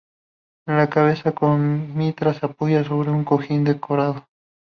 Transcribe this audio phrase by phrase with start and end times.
[0.65, 4.25] La cabeza con mitra se apoya sobre un cojín decorado.